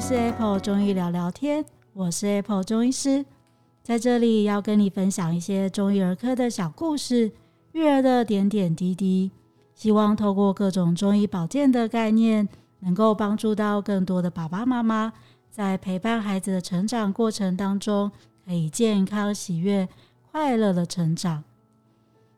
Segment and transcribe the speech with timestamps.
[0.00, 3.24] 是 Apple 中医聊聊天，我是 Apple 中医师，
[3.82, 7.32] 在这里要跟你分享一些中医儿科的小故事，
[7.72, 9.30] 育儿的点点滴滴，
[9.74, 12.46] 希望透过各种中医保健的概念，
[12.80, 15.12] 能够帮助到更多的爸爸妈妈，
[15.48, 18.10] 在陪伴孩子的成长过程当中，
[18.44, 19.88] 可以健康、喜悦、
[20.30, 21.44] 快乐的成长。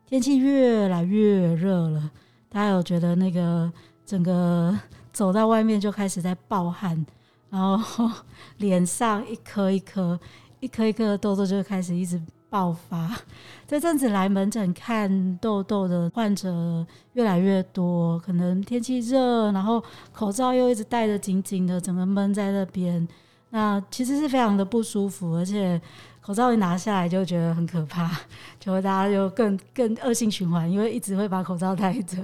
[0.05, 2.11] 天气越来越热了，
[2.49, 3.69] 大家有觉得那个
[4.05, 4.77] 整个
[5.11, 7.05] 走到外面就开始在暴汗，
[7.49, 8.09] 然后
[8.57, 10.19] 脸上一颗一颗、
[10.59, 13.09] 一颗一颗的痘痘就开始一直爆发。
[13.67, 23.07] 这阵子来门诊看痘痘的患者越来越多，可能天气热，然后口罩又一直戴得紧紧的，整个闷在那边，
[23.49, 25.81] 那其实是非常的不舒服，而且。
[26.27, 28.11] 口罩一拿下来就觉得很可怕，
[28.59, 32.17] 就会大家就更更恶性循环，因为一直会把口罩戴着，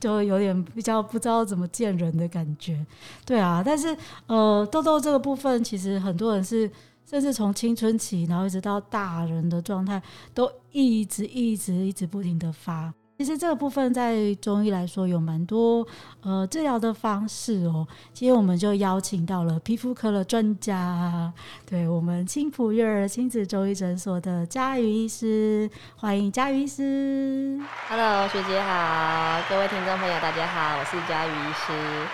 [0.00, 2.82] 就有点比较不知道怎么见人的感觉。
[3.26, 3.94] 对啊，但是
[4.26, 6.70] 呃，痘痘这个部分，其实很多人是
[7.04, 12.90] 甚至从青春期，然后一直到大人的状态，都一直一直一直不停的发。
[13.20, 15.86] 其实这个部分在中医来说有蛮多
[16.22, 17.86] 呃治疗的方式哦。
[18.14, 21.30] 今天我们就邀请到了皮肤科的专家，
[21.66, 27.60] 对我们青浦育儿亲子中医诊所的佳瑜医师，欢迎佳瑜医师。
[27.90, 32.06] Hello，学姐好，各位听众朋友大家好，我是佳瑜医师。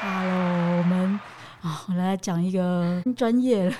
[0.00, 1.20] Hello，我们
[1.64, 3.74] 啊，我来讲一个专业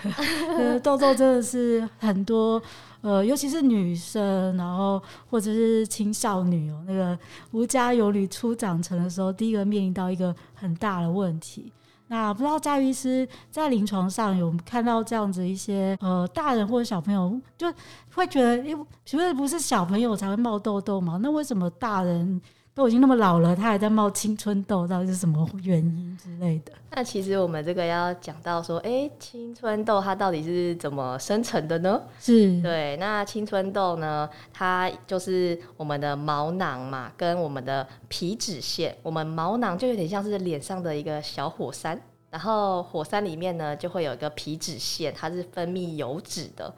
[0.56, 2.60] 的， 痘痘真的是很多。
[3.02, 7.16] 呃，尤其是女生，然后或者是青少女哦，那个
[7.50, 11.70] 无家有女初长成的时候，第一个面临到一个很大的问题。
[12.06, 17.70] 那不知道嘉瑜医师在临床上有看到这样子一些呃大人或者小朋友，就
[18.14, 21.18] 会觉得，因为其实不是小朋友才会冒痘痘嘛？
[21.22, 22.40] 那为什么大人？
[22.74, 26.73] 都已经那么老了，他还在冒青春痘，到底是什么原因之类的？
[26.90, 32.02] 那其实我们这个要讲到说，哎、欸，青春痘它到底是怎么生成的呢？
[32.18, 46.74] 是对，那青春痘呢，它就是我们的毛囊嘛，跟我们的皮脂腺，我们毛囊就有点像是脸上的一个小火山，然后火山里面呢就会有一个皮脂腺，它是分泌油脂的。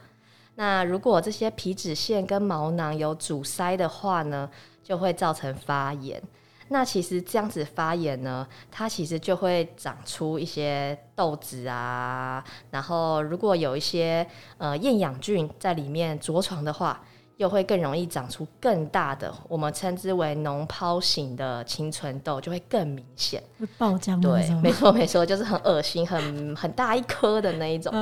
[0.55, 4.49] 那如果这些皮脂腺跟毛囊有阻塞的话呢，
[4.87, 6.21] 就会造成发炎。
[6.69, 12.41] 那其实这样子发炎呢，它其实就会长出一些痘子啊。
[12.71, 14.25] 然后如果有一些
[14.57, 17.01] 呃厌氧菌在里面着床的话，
[17.35, 24.19] 又会更容易长出更大的，我们称之为脓泡型的青春痘，就会更明显，会爆浆。
[24.21, 27.93] 对，没错没错，就是很恶心、很很大一颗的那一种。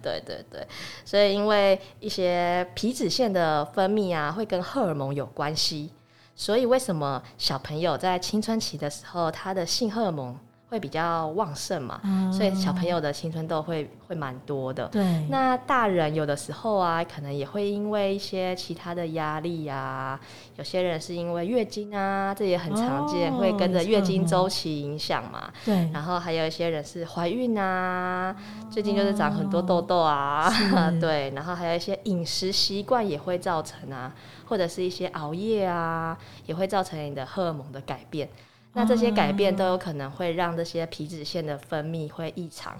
[0.00, 0.66] 对对对，
[1.04, 5.90] 所以因为一些皮脂腺的分泌啊，会跟荷尔蒙有关系。
[6.36, 10.36] 所以，为什么小朋友在青春期的时候，他的性荷尔蒙
[10.74, 12.00] 会比较旺盛嘛？
[12.02, 14.88] 嗯、所以小朋友的青春痘会会蛮多的。
[14.88, 15.24] 对。
[15.30, 20.18] 那大人有的时候啊，可能也会因为一些其他的压力啊，
[20.56, 25.48] 有些人是因为月经啊，这也很常见，哦、会跟着月经周期影响嘛。
[25.64, 25.88] 对。
[25.92, 28.34] 然后还有一些人是怀孕啊，
[28.68, 30.52] 最近就是长很多痘痘啊。
[30.74, 31.30] 哦、 对。
[31.30, 34.12] 然后还有一些饮食习惯也会造成啊。
[34.46, 36.14] 或者是一些熬夜啊，
[36.44, 38.28] 也会造成你的荷尔蒙的改变。
[38.74, 42.76] 那这些改变都有可能会让这些皮脂腺的分泌会异常，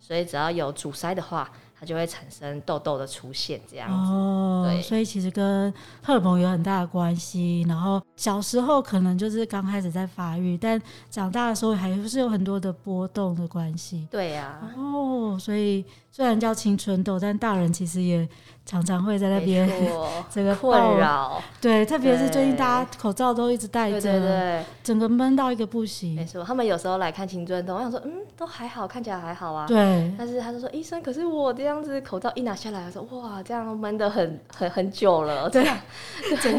[0.00, 4.12] 所以只要有阻塞的话，它就会产生痘痘的出现，这样子。
[4.12, 7.64] 哦，对，所以其实跟荷尔蒙有很大的关系。
[7.68, 10.80] 然后小时候可能就是刚开始在发育，但
[11.10, 14.06] 长大的时候还是有很多的波动的关系。
[14.10, 14.70] 对呀、啊。
[14.76, 18.28] 哦，所以虽然叫青春痘，但大人其实也。
[18.64, 19.68] 常常会在那边
[20.30, 26.14] 这个困扰，对，特别是最近大家口罩都一直戴着，对对对，整个闷到一个不行。
[26.14, 29.66] 没错，他们有时候来看青春痘，我想说，嗯，都还好，看起来还好啊。
[29.66, 30.14] 对。
[30.16, 35.50] 但是他就说，医生，可是我这样子口罩一拿下来，我说，哇，这样闷得很很很久了。
[35.50, 35.64] 对。
[35.64, 36.52] 对。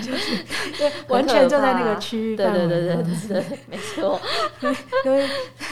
[0.00, 0.44] 就是
[0.78, 2.36] 对，完全就在那个区域。
[2.36, 4.20] 对对对对对对，没错。
[5.04, 5.28] 因为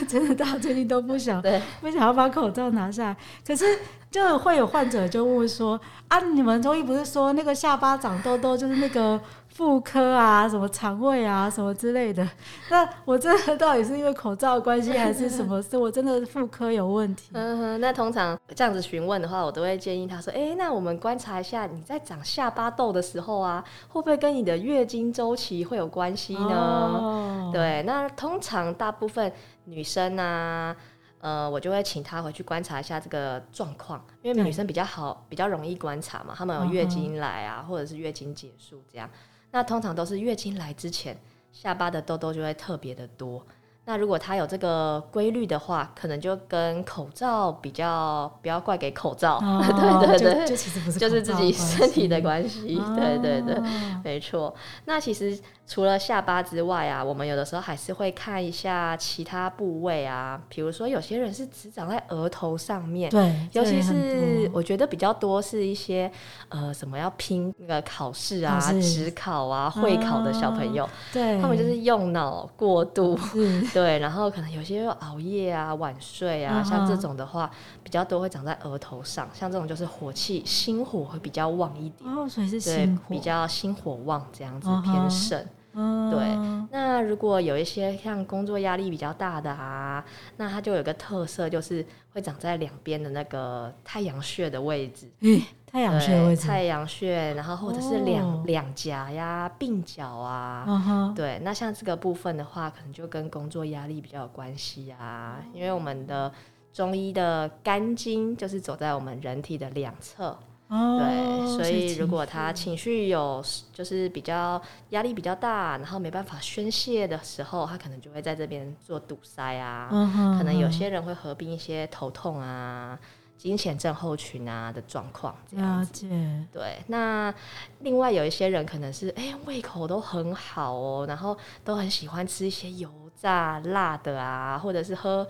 [0.08, 3.16] 真的大家最近都不想，对，不想要把口罩拿下来，
[3.46, 3.66] 可是。
[4.12, 9.18] 就会有患者就问说啊，你们中医不是说那个下巴长痘痘就是那个
[9.48, 12.28] 妇科啊，什么肠胃啊，什么之类的？
[12.68, 15.62] 那我真的到底是因为口罩的关系，还是什么？
[15.62, 17.30] 是我真的妇科有问题？
[17.32, 26.50] 嗯哼，那通常这样子询问的话，我都会建议他说，哎、欸，那我们观察一下你在长下巴痘的时候啊，会不会跟你的月经周期会有关系呢？
[26.50, 29.32] 哦、对，那通常大部分
[29.64, 30.76] 女生啊。
[31.22, 36.34] 呃，我就会请他回去观察一下这个状况，因为女生比较好，比较容易观察嘛。
[36.36, 39.08] 她们有月经来啊，或者是月经结束这样。
[39.52, 41.16] 那通常都是月经来之前，
[41.52, 43.46] 下巴的痘痘就会特别的多。
[43.84, 49.60] 那如果它有这个规律的话，可能就跟口罩比较，不要怪给口罩，哦、
[50.06, 53.60] 对对对，就，就其实不是就是自己身体的关系，哦、对对对，
[54.04, 54.54] 没错。
[54.84, 55.36] 那其实
[55.72, 66.12] 除了下巴之外啊，我们有的时候还是会看一下其他部位啊，比如说有些人是只长在额头上面，对，尤其是我觉得比较多是一些
[66.50, 73.18] 呃什么要拼那个考试啊、指考啊、会考的小朋友，对，他们就是用脑过度。
[73.72, 76.68] 对，然后可能有些又熬夜啊、晚睡啊，uh.
[76.68, 77.50] 像这种的话，
[77.82, 79.26] 比较多会长在额头上。
[79.32, 82.14] 像这种就是火气、心火会比较旺一点。
[82.14, 85.40] 哦，所以是心火，对，比较心火旺这样子偏盛。
[85.40, 90.04] Uh 对，那如果有一些像工作压力比较大的啊，
[90.36, 95.10] 那它就有个特色，就是会长在两边的那个太阳穴的位置。
[95.20, 95.40] 嗯
[95.72, 101.14] 太阳穴位置，太阳穴，然后或者是两两颊呀、鬓角啊，uh huh.
[101.14, 105.42] 对，那像这个部分的话，可能就跟工作压力比较有关系啊。
[105.54, 106.30] 因为我们的
[106.74, 110.38] 中医的肝经就是走在我们人体的两侧
[110.72, 110.98] ，uh.
[110.98, 114.60] 对，所以如果他情绪有就是比较
[114.90, 119.88] 压力比较大，然后没办法宣泄的时候，他可能就会在这边做堵塞啊。
[119.92, 120.38] Uh huh.
[120.38, 122.98] 可能有些人会合并一些头痛啊。
[123.38, 126.06] 经前症候群啊的状况，了解。
[126.52, 127.34] 对，那
[127.80, 135.26] 另外有一些人可能是哎、欸、胃口都很好哦，然后都很喜欢吃一些油炸辣的啊，或者是喝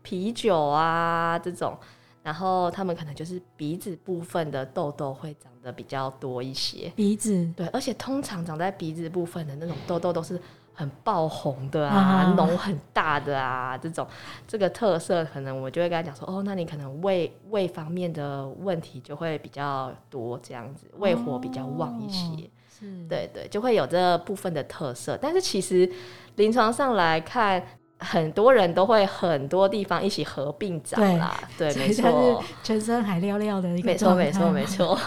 [0.00, 1.76] 啤酒啊这种，
[2.22, 6.92] 然后他们可能就是鼻子部分的痘痘会长得比较多一些。
[6.96, 10.40] 鼻子对，而且通常长在鼻子部分的那种痘痘都是。
[10.74, 12.56] 很爆红的啊，脓、uh.
[12.56, 14.08] 很大的啊，这种
[14.48, 22.40] 这个特色，可能我就会跟他讲说，哦，那你可能胃胃方面的问题就会比较多，这样子胃火比较旺一些，oh,
[22.70, 25.16] 是对对，就会有这部分的特色。
[25.20, 25.88] 但是其实
[26.36, 27.62] 临床上来看。
[28.02, 34.98] 很多人都会很多地方一起合并长啦，对，对没错，全身海料料的一个，没错，没错， 没错，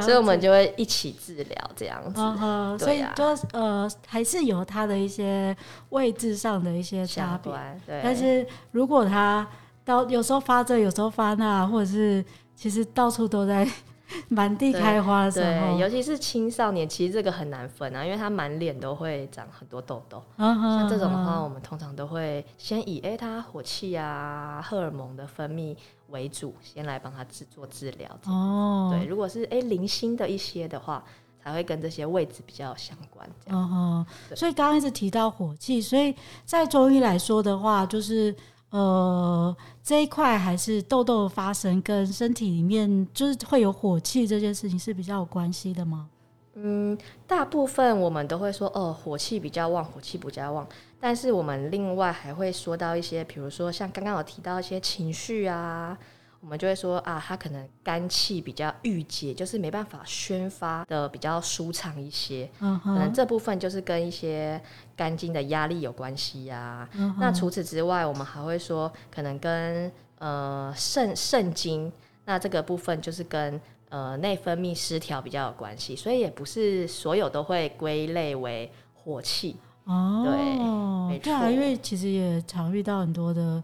[0.00, 5.56] 所以我们就会一起治疗这样子，所以就呃还是有它的一些
[5.90, 7.52] 位置上的一些差别，
[7.86, 8.00] 对。
[8.02, 9.46] 但是如果它
[9.84, 12.24] 到有时候发这，有时候发那，或者是
[12.56, 13.68] 其实到处都在。
[14.28, 20.22] 满地开花的时候，对，尤其是青少年，其实这个很难分啊，因为他满脸都会长很多痘痘。
[20.38, 25.76] Uh 像这种的话，我们通常都会先以哎，他火气啊、荷尔蒙的分泌
[26.08, 28.08] 为主，先来帮他制作治疗。
[28.26, 29.00] 哦，oh.
[29.00, 31.04] 对，如果是哎零星的一些的话，
[31.42, 33.28] 才会跟这些位置比较相关。
[33.44, 34.36] 这样，uh.
[34.36, 36.14] 所以刚刚一直提到火气，所以
[36.44, 38.34] 在中医来说的话，就是。
[38.72, 46.08] 呃，这一块还是痘痘发生跟身体里面就是会有火气这件事情是比较有关系的吗？
[46.54, 46.96] 嗯，
[47.26, 50.66] 大部分我们都会说，哦，火气比较旺，火气比较旺。
[50.98, 55.98] 但是我们另外还会说到一些，比如说像刚刚有提到一些情绪啊。
[56.42, 62.50] 我们就会说啊，他可能肝气比较郁结，就是没办法宣发的比较舒畅一些。
[62.58, 64.60] 嗯哼，可能这部分就是跟一些
[64.96, 67.16] 肝经的压力有关系呀、啊。
[67.20, 71.92] 那除此之外，我们还会说，可能跟呃肾肾经，
[72.24, 79.56] 那这个部分就是跟呃内分泌失调比较有关系，所以也不是所有都会归类为火气。
[79.84, 81.48] 哦，对，没错。
[81.48, 83.62] 因为其实也常遇到很多的。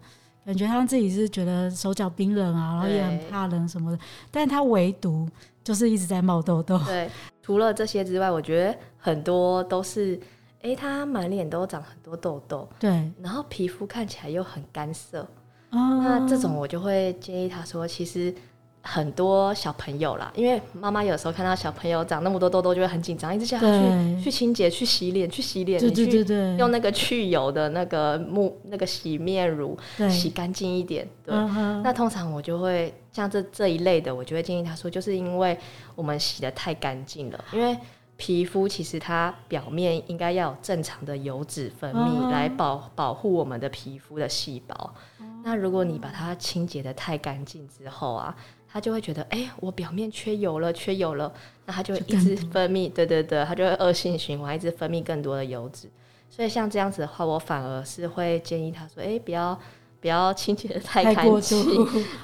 [0.49, 5.29] 感觉他自己是觉得手脚冰冷啊，然后也很怕冷什么的，对但他唯独
[5.63, 6.75] 就是一直在冒痘痘。
[6.87, 7.07] 对，
[7.43, 10.15] 除了这些之外，我觉得很多都是，
[10.63, 12.89] 哎、欸，他满脸都长很多痘痘，对，
[13.21, 15.21] 然后皮肤看起来又很干涩，
[15.69, 18.33] 哦、那这种我就会建议他说，其实。
[18.81, 29.77] 很多小朋友啦，因为妈妈有时候看到小朋友长那么多痘痘，就会很紧张，一直叫他去去清洁、去洗脸、去洗脸，对对对对，用那个去油的那个木那个洗面乳
[30.09, 31.07] 洗干净一点。
[31.25, 35.57] 对，嗯、那通常我就会像这这一类的，我就会建议他说，就是因为
[35.93, 37.77] 我们洗的太干净了，因为
[38.15, 44.95] 皮肤其实它表面应该要有正常的油脂分泌来保保护我们的皮肤的细胞。
[45.43, 48.33] 那如果你把它清洁的太干净之后啊。
[48.71, 51.33] 他就会觉得，哎、欸，我表面缺油了，缺油了，
[51.65, 55.89] 那他就会一直分泌，对对对，他就会恶性循环，一直分泌更多的油脂。
[56.29, 59.59] 所以像这样子的话，我反而是会建议他说，哎、欸，不要
[59.99, 61.65] 不要清洁的太干净，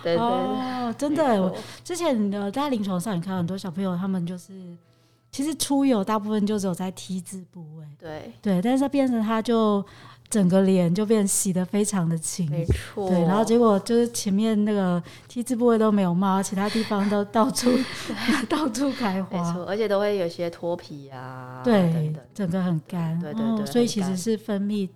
[0.04, 4.54] 对对 对， 哦，真的，我之前的在临床上，你看很多小朋友，他们就是
[5.32, 8.32] 其实出油大部分就只有在 T 字部位，对。
[8.42, 9.84] 对，但是变成他就。
[10.30, 13.08] 整个脸就变洗得非常的清，没错。
[13.10, 17.72] 对，然后结果就是前面那个 T 字部位都没有冒，其他地方都到处
[18.50, 22.24] 到处开花，没错，而且都会有些脱皮啊，对，等等。
[22.34, 24.90] 整个很干，对对对，哦，所以其实是分泌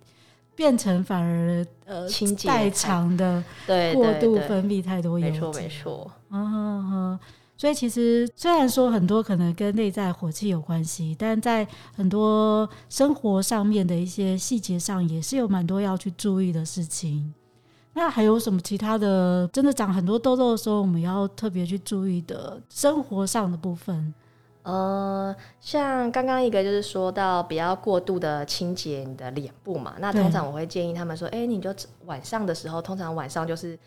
[0.54, 2.06] 变成反而呃
[2.44, 6.10] 代偿的对过度分泌太多油脂，没错没错。
[6.30, 7.20] 嗯哼哼。
[7.60, 17.34] 所以其实虽然说很多可能跟内在火气有关系，但在很多生活上面的一些细节上，也是有蛮多要去注意的事情。
[17.92, 19.46] 那还有什么其他的？
[19.52, 24.14] 真的长很多痘痘的时候，我们要特别去注意的生活上的部分？
[24.62, 29.96] 呃，像刚刚一个就是说到不要过度的清洁你的脸部嘛。
[29.98, 31.74] 那通常我会建议他们说，哎，你就
[32.06, 33.78] 晚上的时候，通常晚上就是。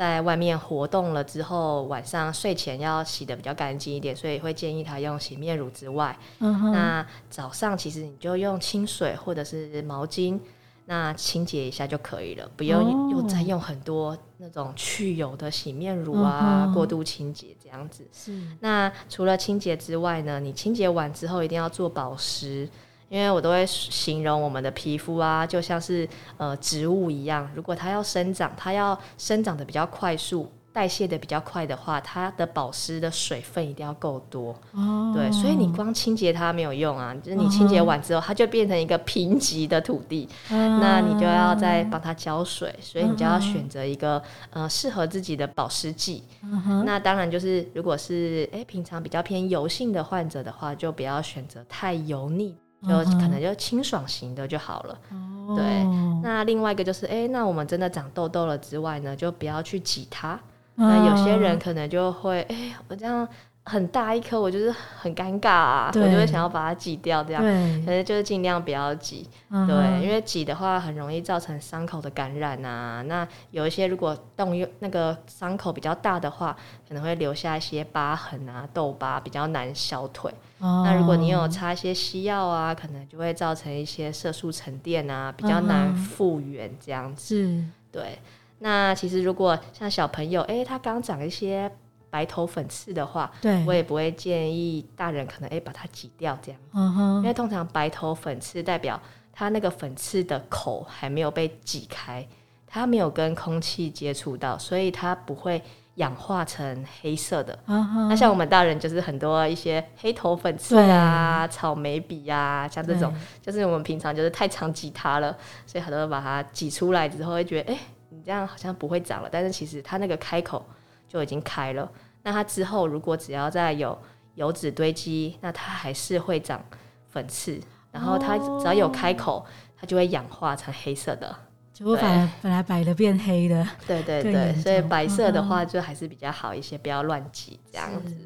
[0.00, 10.40] 在外面活动了之后，晚上睡前要洗的比较干净一点，所以会建议他用洗面乳之外，嗯，那早上其实你就用清水或者是毛巾，
[10.86, 18.02] 那清洁一下就可以了，不用又再用很多那种去油的洗面乳啊，嗯、过度清洁这样子。
[18.10, 18.40] 是。
[18.58, 22.66] 那除了清洁之外呢，你清洁完之后一定要做保湿。
[23.10, 34.54] 因为我都会形容我们的皮肤啊，就像是呃植物一样，如果它要生长，它要生长的比较快速，代谢的比较快的话，它的保湿的水分一定要够多。
[34.70, 35.12] 哦。
[35.12, 46.22] 对，所以你光清洁它没有用啊，就是你清洁完之后，它就变成一个贫瘠的土地，哦、那你就要再帮它浇水，所以你就要选择一个呃适合自己的保湿剂。
[46.44, 52.54] 哦、那当然就是如果是诶平常比较偏油性的患者的话，就不要选择太油腻。
[52.82, 54.98] 就可能就清爽型的就好了。
[55.12, 55.56] Uh.
[55.56, 55.84] 对，
[56.22, 60.34] 那另外一个就是，哎、欸，那我们真的长痘痘了之外呢，就不要去挤它。
[60.76, 60.86] Uh.
[60.88, 63.28] 那有些人可能就会，哎、欸，我这样。
[63.62, 73.02] 很大一颗，我就是很尴尬啊，我就会想要把它挤掉，这样，对可是就是尽量不要挤，嗯、对，因为挤的话很容易造成伤口的感染啊。
[73.02, 76.56] 那有一些如果动用那个伤口比较大的话，
[76.88, 80.32] 可能会留下一些疤痕啊、痘疤，比较难消退。
[80.58, 87.36] 哦、那如果你有擦一些西药啊，可能就会造成一些色素沉淀啊，比较难复原这样子。
[87.36, 88.18] 是，对。
[88.58, 91.70] 那其实如果像小朋友，哎、欸，他刚长一些。
[92.10, 93.64] 白头粉刺的话，对。
[93.64, 97.16] 我也不会建议大人可能哎、欸、把它挤掉这样，嗯、哼。
[97.18, 99.00] 因为通常白头粉刺代表
[99.32, 102.26] 它那个粉刺的口还没有被挤开，
[102.66, 105.62] 它没有跟空气接触到，所以它不会
[105.94, 107.58] 氧化成黑色的。
[107.66, 120.64] 那像我们大人就是很多一些黑头粉刺啊、草莓笔啊，像这种，就是我们平常就是太常挤它了，所以很多人把它挤出来之后会觉得哎、欸、你这样好像不会长了，但是其实它那个开口。
[121.10, 121.90] 就已经开了，
[122.22, 123.98] 那它之后如果只要再有
[124.36, 126.64] 油脂堆积，那它还是会长
[127.08, 129.44] 粉刺，然后它只要有开口，
[129.76, 131.34] 它就会氧化成黑色的，
[131.72, 133.66] 结果反而本来白的变黑的。
[133.88, 138.16] 对对对，所以白色的话就还是比较好一些，不要乱挤这样子。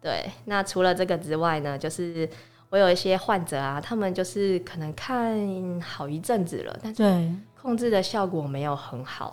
[0.00, 2.30] 对，那除了这个之外呢，就是
[2.70, 5.36] 我有一些患者啊，他们就是可能看
[5.80, 9.28] 好一阵子了，但是控制的效果没有很好。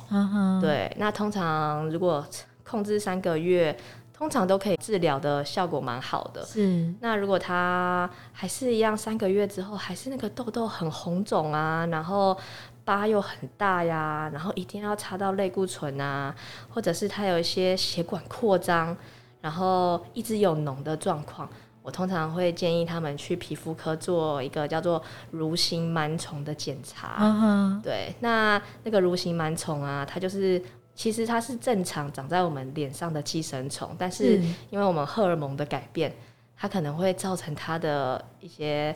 [0.59, 2.25] 对，对，那通常如果
[2.67, 3.77] 控制三个月，
[4.12, 6.43] 通常都可以治疗的效果蛮好的。
[6.43, 12.36] 是，那如果他还是一样，三个月之后还是那个痘痘很红肿啊，然后
[12.84, 16.34] 疤又很大呀，然后一定要擦到类固醇啊，
[16.69, 18.95] 或者是他有一些血管扩张，
[19.41, 21.48] 然后一直有脓的状况，
[21.84, 25.01] 我通常会建议他们去皮肤科做一个叫做
[25.34, 27.17] 蠕形螨虫的检查。
[27.19, 30.60] 嗯哼，对，那那个蠕形螨虫啊，它就是。
[30.95, 36.11] 其实它是正常长在我们脸上的寄生虫，但是因为我们荷尔蒙的改变，
[36.55, 38.95] 它可能会造成它的一些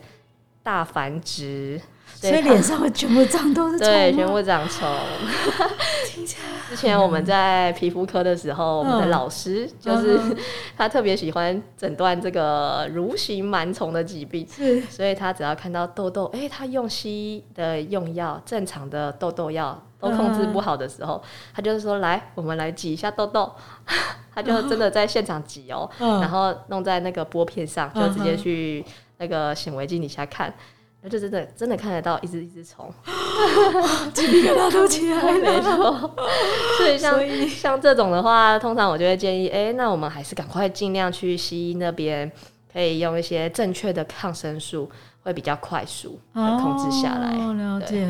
[0.62, 1.80] 大繁殖，
[2.16, 4.88] 所以脸上会全部长都是虫，对，全部长虫。
[6.70, 10.20] 之前我们在皮肤科的时候，我们的老师就是
[10.78, 19.82] 他特别喜欢诊断这个蠕形螨虫的疾病，是，所以他只要看到痘痘，哎，他用西医的用药，正常的痘痘药。
[20.02, 23.52] 都控制不好的时候，嗯、他就是说：“来，我们来挤一下痘痘。
[24.34, 28.86] ”他就真的在现场挤哦，嗯、然后弄在那个玻片上，就直接去
[29.20, 30.52] 那个显微镜底下看，
[31.02, 32.92] 那、嗯、就真的真的看得到一只一只虫，
[34.14, 35.38] 鸡皮疙瘩都起来了。
[35.38, 36.16] 没错，
[36.78, 42.32] 所以像像这种的话，通常我就会建议，哎、欸，那我们还是赶快尽量去西医那边，
[42.74, 44.90] 可以用一些正确的抗生素。
[45.22, 47.36] 会比较快速控制下来。
[47.36, 48.08] 哦，了解。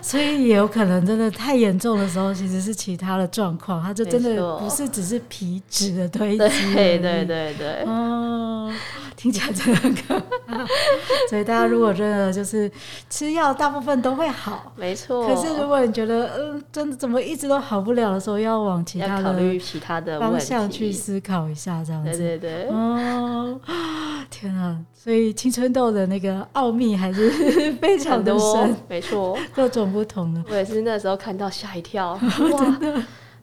[0.00, 6.38] 所以也有可能真的太严重的时候，其实是其他的状况，它就真的不是只是皮脂的堆积。
[6.38, 7.82] 对对对对。
[7.86, 8.72] 哦，
[9.22, 10.66] 听起来真的很可怕。
[11.30, 12.68] 所以大家如果真的就是
[13.08, 14.72] 吃药，大部分都会好。
[14.74, 15.28] 没错。
[15.28, 22.10] 可是如果你觉得嗯，真的怎么一直都好不了的时候，要往其他的其他的方向去思考一下，这样子。
[22.10, 22.68] 对对对。
[22.70, 23.60] 哦。
[24.28, 24.76] 天啊！
[24.94, 27.30] 所以青春痘的那个奥秘还是
[27.80, 30.42] 非常的深，没错，各种不同的。
[30.48, 32.20] 我也是那时候看到吓一跳，哇，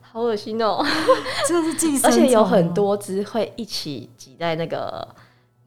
[0.01, 0.83] 好恶心哦！
[1.47, 5.07] 这是寄生虫，而且有很多只会一起挤在那个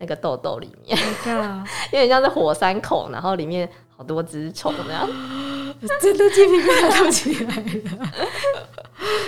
[0.02, 0.98] 那个痘痘里面，
[1.92, 5.08] 有点像是火山口，然后里面好多只虫那样，
[6.02, 8.08] 真的鸡皮疙瘩都起来了。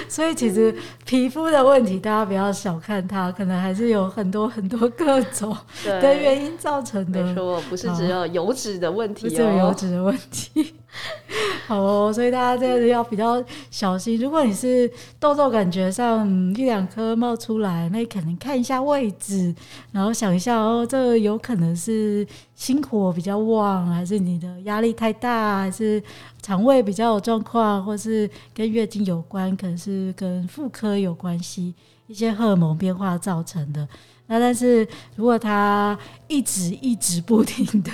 [0.09, 7.23] 所以其实皮肤的问题，大家不要小看它，可能还是有很多很多各种的原因造成的。
[7.23, 10.75] 没错，不是只有油脂的问题哦，油脂的问题。
[11.67, 14.19] 好哦，所以大家这个要比较小心。
[14.21, 19.55] 如果你是痘痘感觉上一两颗冒出来，那可能看一下位置，
[19.91, 26.03] 然后想一下哦，这有可能是心火比较旺，还是你的压力太大，还是
[26.43, 31.75] 肠胃比较有状况，或是跟月经有关，可能是跟妇科有关系，
[32.07, 33.89] 一些荷尔蒙变化造成的。
[34.26, 37.93] 那但是如果它一直一直不停的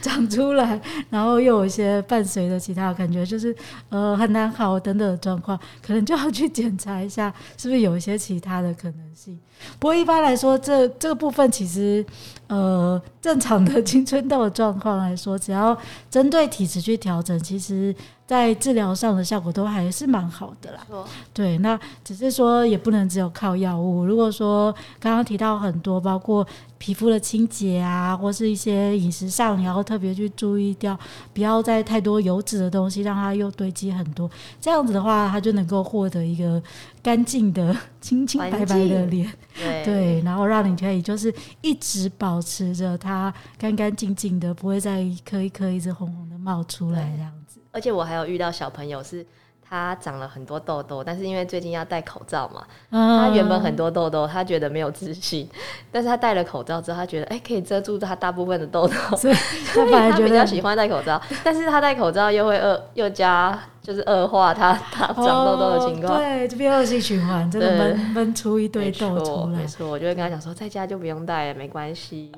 [0.00, 3.54] 长出来，然后又有一些伴随的其他的感觉，就是
[3.88, 9.38] 呃很难好等等的状况，可能就要去检查一下，是不是有一些其他的可能性。
[9.78, 12.04] 不过一般来说，这这个部分其实
[12.48, 15.76] 呃正常的青春痘的状况来说，只要
[16.10, 17.94] 针对体质去调整，其实。
[18.28, 20.86] 在治疗上的效果都还是蛮好的啦。
[21.32, 24.04] 对，那只是说也不能只有靠药物。
[24.04, 24.70] 如果说
[25.00, 26.46] 刚刚提到很多，包括
[26.78, 30.98] 皮肤的清洁啊，或是一些饮食上，你要特别去注意掉，
[31.32, 34.30] 不要再太多油脂的东西，让它又堆积很多。
[34.60, 36.62] 这样子的话，它就能够获得一个
[37.02, 39.32] 干净的、清清白白的脸。
[39.56, 47.60] 对，对，然后让你可以就是一直保持着它干干净净的，不会再一颗一颗一直红红的冒出来这样子。
[47.70, 49.24] 而且我还有遇到小朋友，是
[49.68, 55.48] 他长了很多痘痘，但是因为最近要戴口罩嘛，他原本很多痘痘，他觉得没有自信，
[55.92, 59.34] 但是他戴了口罩之后，他觉得哎、欸，可以遮住他大部分的痘痘，所以
[59.74, 63.58] 他 比较喜欢戴口罩，但是他戴口罩又会饿又加。
[63.88, 69.60] 就是恶化它它长痘痘的情况，哦，对，就变恶性循环，真的闷闷出一堆痘出来。
[69.60, 72.30] 没错，我就会跟他讲说，在家就不用戴了，没关系。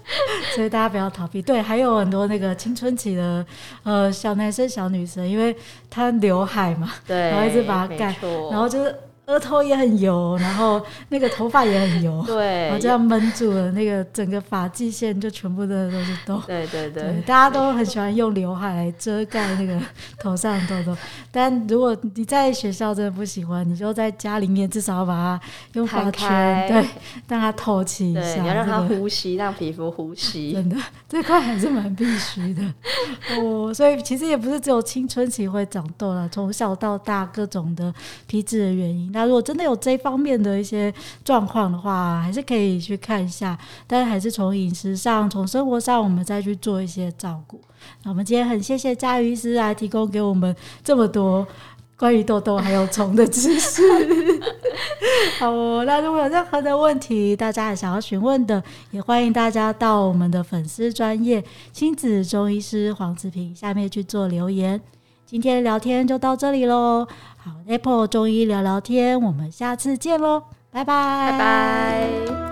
[0.54, 1.40] 所以大家不要逃避。
[1.40, 3.42] 对，还有很多那个青春期的
[3.84, 5.56] 呃小男生、小女生，因为
[5.88, 8.14] 他刘海嘛，对，然后一直把它盖，
[8.50, 8.94] 然后就是。
[9.28, 16.42] 额头也很油，然后那个头发也很油，对，然后这样闷住了，那个整个发际线就全部的都是痘。
[16.46, 19.78] 对对对，对，大家都很喜欢用刘海来遮盖那个
[20.18, 20.98] 头上的痘痘，
[21.30, 25.40] 但如果你在学校真的不喜欢，你就在家里面至少要把它
[25.74, 26.88] 用发圈，对，
[27.28, 30.54] 让它透气一下，对，你要让它呼吸，让皮肤呼吸。
[30.56, 32.62] 真的，这块还是蛮必须的
[33.36, 33.74] 哦。
[33.74, 37.92] 所以其实也不是只有青春期会长痘啦，从小到大各种的
[38.26, 39.12] 皮脂的原因。
[39.18, 47.60] 那如果真的有这方面的一些状况的话，还是可以去看一下，但是还是从饮食上、从生活上，我们再去做一些照顾。
[48.04, 50.54] 那我们今天很谢谢佳瑜医师来提供给我们
[50.84, 51.44] 这么多
[51.96, 53.82] 关于痘痘还有虫的知识。
[55.40, 64.80] 好哦，那如果有任何的问题，大家还想要询问的，也欢迎大家到我们的粉丝专业亲子中医师黄子平下面去做留言。
[65.28, 67.06] 今天聊天就到这里喽。
[67.36, 72.47] 好，Apple 中医聊聊天，我们下次见喽，拜拜，拜拜。